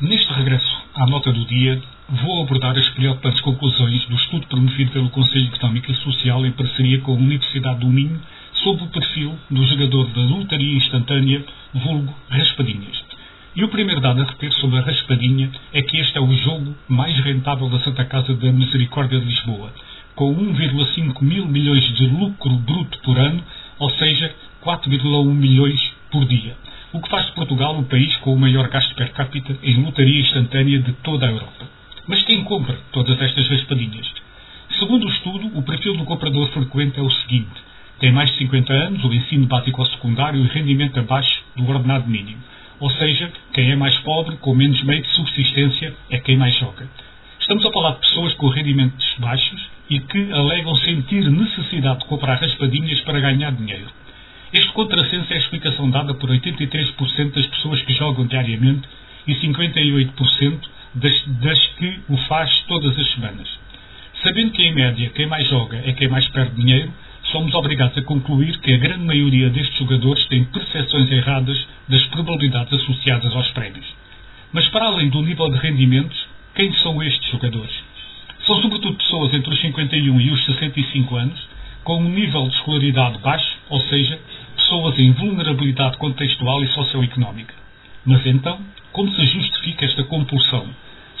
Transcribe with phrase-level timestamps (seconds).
[0.00, 1.78] Neste regresso à nota do dia,
[2.08, 7.00] vou abordar as preocupantes conclusões do estudo promovido pelo Conselho Económico e Social em parceria
[7.00, 8.18] com a Universidade do Minho
[8.54, 11.44] sobre o perfil do jogador da lotaria instantânea,
[11.74, 13.04] vulgo Raspadinhas.
[13.54, 16.74] E o primeiro dado a reter sobre a Raspadinha é que este é o jogo
[16.88, 19.70] mais rentável da Santa Casa da Misericórdia de Lisboa,
[20.14, 23.44] com 1,5 mil milhões de lucro bruto por ano,
[23.78, 26.56] ou seja, 4,1 milhões por dia
[26.92, 30.20] o que faz de Portugal o país com o maior gasto per capita em lotaria
[30.20, 31.68] instantânea de toda a Europa.
[32.06, 34.12] Mas quem compra todas estas raspadinhas?
[34.78, 37.62] Segundo o estudo, o perfil do comprador frequente é o seguinte:
[38.00, 42.08] tem mais de 50 anos, o ensino básico ou secundário e rendimento abaixo do ordenado
[42.08, 42.42] mínimo.
[42.80, 46.88] Ou seja, quem é mais pobre, com menos meio de subsistência, é quem mais joga.
[47.38, 52.36] Estamos a falar de pessoas com rendimentos baixos e que alegam sentir necessidade de comprar
[52.36, 53.90] raspadinhas para ganhar dinheiro.
[54.52, 58.88] Este contrassenso é a explicação dada por 83% das pessoas que jogam diariamente
[59.26, 60.58] e 58%
[60.94, 63.48] das, das que o faz todas as semanas.
[64.24, 66.92] Sabendo que, em média, quem mais joga é quem mais perde dinheiro,
[67.30, 72.72] somos obrigados a concluir que a grande maioria destes jogadores tem percepções erradas das probabilidades
[72.72, 73.86] associadas aos prémios.
[74.52, 77.72] Mas, para além do nível de rendimentos, quem são estes jogadores?
[78.44, 81.48] São sobretudo pessoas entre os 51 e os 65 anos,
[81.84, 84.18] com um nível de escolaridade baixo, ou seja,
[84.70, 87.52] pessoas em vulnerabilidade contextual e socioeconómica.
[88.06, 88.60] Mas então,
[88.92, 90.64] como se justifica esta compulsão?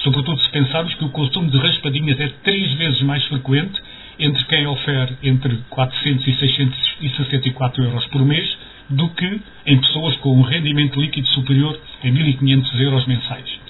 [0.04, 3.82] Sobretudo se pensarmos que o consumo de raspadinhas é três vezes mais frequente
[4.20, 8.56] entre quem oferece entre 400 e 664 euros por mês
[8.88, 13.60] do que em pessoas com um rendimento líquido superior a 1.500 euros mensais.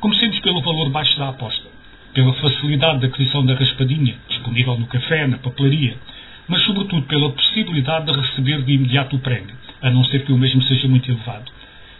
[0.00, 1.66] Comecemos pelo valor baixo da aposta,
[2.12, 5.96] pela facilidade de aquisição da raspadinha, disponível no café, na papelaria,
[6.50, 10.36] mas sobretudo pela possibilidade de receber de imediato o prémio, a não ser que o
[10.36, 11.44] mesmo seja muito elevado.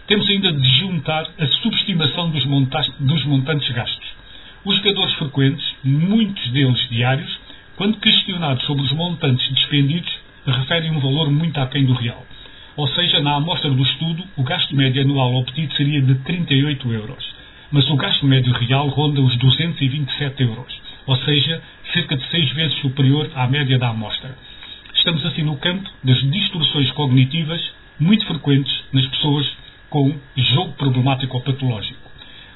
[0.07, 2.43] Temos ainda de juntar a subestimação dos,
[2.99, 4.05] dos montantes gastos.
[4.65, 7.39] Os jogadores frequentes, muitos deles diários,
[7.77, 10.11] quando questionados sobre os montantes despendidos,
[10.45, 12.25] referem um valor muito aquém do real.
[12.75, 17.25] Ou seja, na amostra do estudo, o gasto médio anual obtido seria de 38 euros,
[17.71, 21.61] mas o gasto médio real ronda os 227 euros ou seja,
[21.93, 24.35] cerca de seis vezes superior à média da amostra.
[24.93, 27.61] Estamos assim no campo das distorções cognitivas
[27.99, 29.51] muito frequentes nas pessoas
[29.89, 32.11] com jogo problemático ou patológico.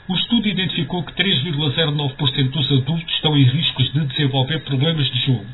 [0.08, 5.46] O estudo identificou que 3,09% dos adultos estão em riscos de desenvolver problemas de jogo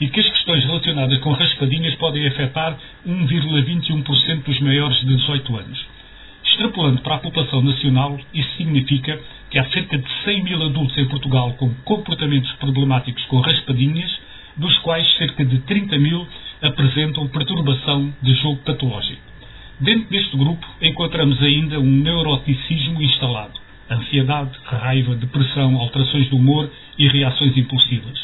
[0.00, 5.85] e que as questões relacionadas com raspadinhas podem afetar 1,21% dos maiores de 18 anos.
[6.56, 11.04] Extrapolando para a população nacional, isso significa que há cerca de 100 mil adultos em
[11.04, 14.10] Portugal com comportamentos problemáticos com raspadinhas,
[14.56, 16.26] dos quais cerca de 30 mil
[16.62, 19.20] apresentam perturbação de jogo patológico.
[19.78, 27.06] Dentro deste grupo encontramos ainda um neuroticismo instalado, ansiedade, raiva, depressão, alterações de humor e
[27.06, 28.18] reações impulsivas.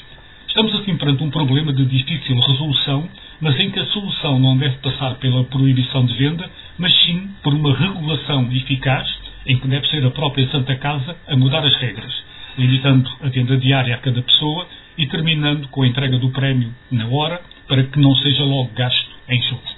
[0.48, 3.06] Estamos assim perante um problema de difícil resolução,
[3.42, 7.54] mas em que a solução não deve passar pela proibição de venda, mas sim por
[7.54, 9.08] uma regulação eficaz
[9.46, 12.12] em que deve ser a própria Santa Casa a mudar as regras,
[12.56, 14.66] limitando a venda diária a cada pessoa
[14.96, 19.10] e terminando com a entrega do prémio na hora para que não seja logo gasto
[19.28, 19.71] em shows.